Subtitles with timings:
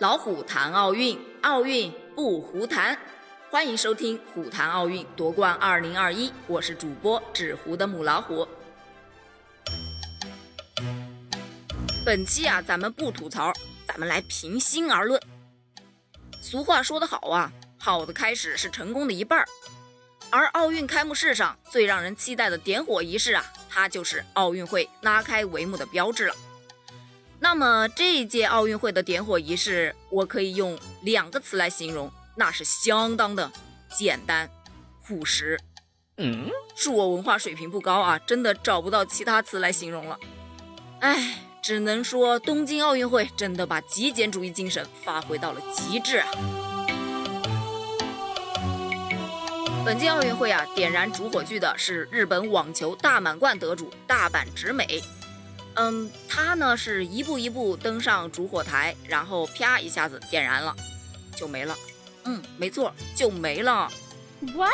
[0.00, 2.98] 老虎谈奥运，奥运不胡谈。
[3.48, 8.46] 欢迎收听《虎谈奥运夺冠二零二一》，我是主播纸糊的母老虎。
[12.04, 13.52] 本期啊，咱们不吐槽，
[13.86, 15.22] 咱们来平心而论。
[16.42, 19.46] 俗话说得好啊，好的开始是成功的一半儿。
[20.28, 26.34] 而奥运开幕式上最让人期待的点火仪式啊，它就是奥运会拉开帷幕的标志了。
[27.44, 33.52] 那么这一届奥运会的点火仪式，我可以用两个词来形容，那是相当的
[33.94, 34.48] 简单、
[35.06, 35.60] 朴实。
[36.16, 40.18] 嗯，恕我文化水平不高啊，真的找不到其他词来形容了。
[41.00, 46.28] 哎，只能说东京奥运会真的把极简主义精神发挥到了极致啊！
[49.84, 55.02] 本届奥运会啊，点燃主火炬的是日本网球大满贯得主大阪直美。
[55.74, 60.74] 嗯，他呢是一步一步登上主火台，然后啪一下子点燃了，
[61.36, 61.76] 就没了。
[62.24, 63.90] 嗯，没错，就没了。
[64.54, 64.72] What？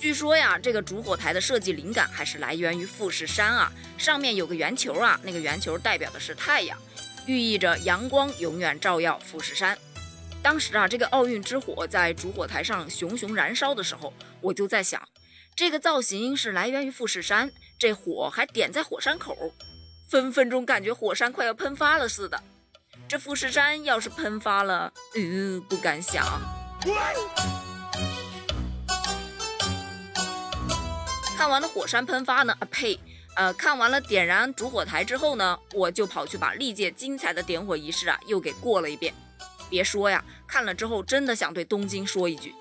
[0.00, 6.78] 据说呀，这个主火台的设计灵感还是来源于富士山啊，上面有个圆球啊，那个圆球代表的是太阳，
[7.26, 9.76] 寓意着阳光永远照耀富士山。
[10.42, 15.00] 当时啊，这个奥运之火在主火台上熊熊燃烧的时候，我就在想。
[15.56, 19.34] 这个造型是来源于富士山，这火还点在火山口，
[20.06, 22.38] 分分钟感觉火山快要喷发了似的。
[23.08, 26.22] 这富士山要是喷发了，嗯，不敢想。
[31.38, 33.00] 看完了火山喷发呢，啊呸，
[33.34, 39.14] 呃，看完了点燃主火台之后呢，我就跑去把历届精彩的点火仪式啊又给过了一遍。
[39.70, 42.54] 别说呀，看了之后真的想对东京说一句，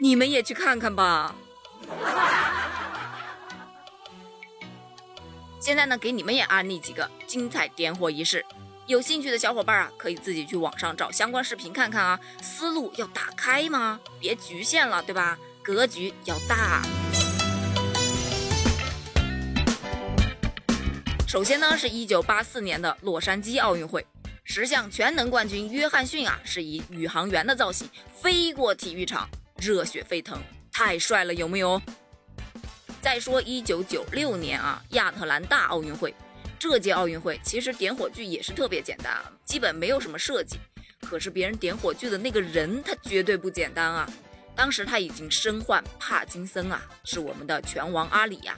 [0.00, 1.36] 你们也去看看吧。
[5.64, 8.44] 现在呢，给你们也安利几个精彩点火仪式，
[8.86, 12.20] 有兴趣的小伙伴啊，可以自己去网上找相关视频看看啊。
[12.42, 13.98] 思路要打开吗？
[14.20, 15.38] 别局限了，对吧？
[15.62, 16.82] 格局要大。
[21.26, 24.06] 首先呢，是一九八四年的洛杉矶奥运会，
[24.44, 29.26] 十项全能冠军约翰逊啊，是以宇航员的造型飞过体育场，
[29.56, 30.38] 热血沸腾。
[30.70, 31.80] 太帅了，有没有？
[33.04, 36.14] 再说一九九六年啊，亚特兰大奥运会，
[36.58, 40.56] 这届奥运会其实点火炬也是特别简单啊，基本没有什么设计。
[41.02, 44.10] 可是别人点火炬的那个人，他绝对不简单啊！
[44.56, 48.56] 当时他已经身患帕金森啊，是我们的拳王阿里呀。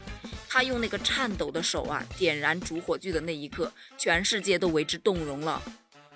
[0.49, 5.61] 他用那个颤抖的手啊，点燃主火炬的那一刻，全世界都为之动容了。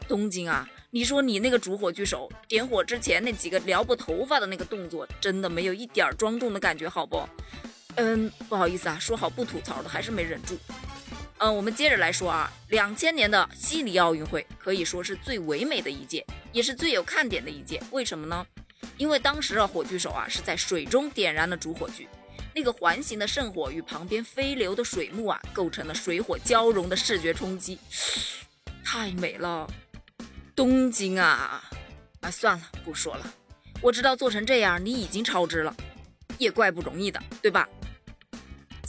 [0.06, 0.68] 东京啊！
[0.92, 7.28] 你说你那个主火炬手点火之前那几个撩拨头发的那个动作，真的没有一点庄重的感觉，好不？
[7.96, 10.58] 嗯，不好意思啊，说好不吐槽的，还是没忍住。
[11.38, 17.82] 嗯，我们接着来说啊，两千年的悉尼奥运会可以说是最唯美的一届，也是最有看点的一届。
[17.90, 18.46] 为什么呢？
[18.96, 22.06] 因为当时啊，火炬手啊是在水中点燃了主火炬，
[22.54, 27.78] 那个环形的圣火与旁边飞流的水幕啊，构成了水火交融的视觉冲击，
[28.84, 29.66] 太美了。
[30.54, 31.62] 东京啊，
[32.20, 33.34] 啊算了，不说了。
[33.80, 35.74] 我知道做成这样你已经超支了，
[36.36, 37.66] 也怪不容易的，对吧？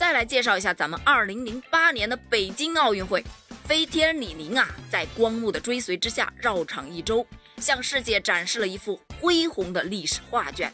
[0.01, 3.23] 再来介绍一下咱们2008年的北京奥运会，
[3.65, 7.23] 飞天李宁啊，在光幕的追随之下绕场一周，
[7.57, 10.73] 向世界展示了一幅恢宏的历史画卷，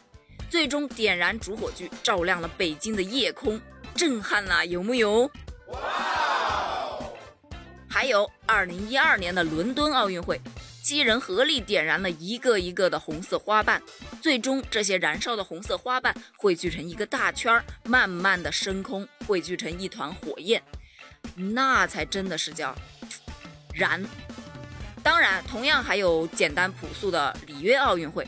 [0.49, 3.59] 最终点燃主火炬，照亮了北京的夜空，
[3.93, 5.29] 震撼啊，有木有？
[5.73, 5.77] 哇！
[7.89, 10.39] 还有2012年的伦敦奥运会。
[10.87, 13.83] 七人合力点燃了一个一个的红色花瓣，
[14.21, 20.63] 最终这些燃烧的红色花瓣汇聚成一个大圈儿，慢慢的升空，汇聚成一团火焰，
[21.35, 22.73] 那才真的是叫
[23.73, 24.01] 燃。
[25.03, 28.25] 当然，同样还有简单朴素的里约奥运会，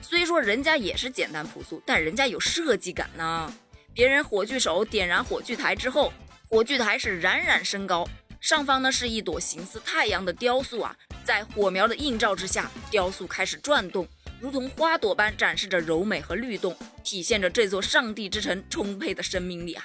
[0.00, 3.52] 虽说人家也是简单朴素，但人家有设计感呢。
[3.92, 6.10] 别人火炬手点燃火炬台之后，
[6.48, 8.08] 火炬台是冉冉升高，
[8.40, 10.96] 上方呢是一朵形似太阳的雕塑啊。
[11.24, 14.06] 在火苗的映照之下，雕塑开始转动，
[14.40, 19.84] 如同花朵般展示着柔美和律动，体现着这座上帝之城充沛的生命力啊！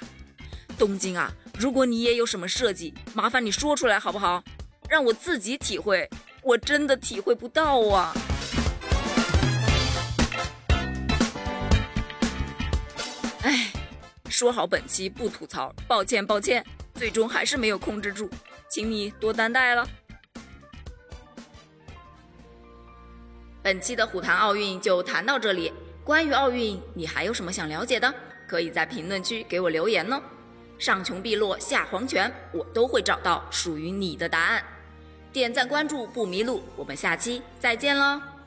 [0.76, 4.42] 东京啊，如果你也有什么设计，麻烦你说出来好不好？
[4.88, 6.08] 让我自己体会，
[6.42, 8.14] 我真的体会不到啊！
[13.42, 13.72] 哎，
[14.28, 16.64] 说好本期不吐槽，抱歉抱歉，
[16.94, 18.28] 最终还是没有控制住，
[18.68, 19.88] 请你多担待了。
[23.68, 25.70] 本期的虎谈奥运就谈到这里。
[26.02, 28.10] 关于奥运，你还有什么想了解的？
[28.46, 30.18] 可以在评论区给我留言哦。
[30.78, 34.64] 上穷碧落下黄泉，我都会找到属于你的答案。
[35.34, 36.62] 点赞关注不迷路。
[36.76, 38.37] 我们下期再见喽。